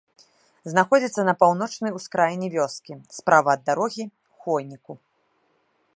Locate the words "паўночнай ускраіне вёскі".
1.43-2.93